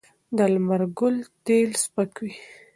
[0.37, 1.15] د لمر ګل
[1.45, 2.33] تېل سپک وي.